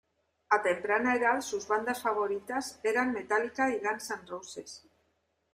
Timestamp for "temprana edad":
0.63-1.41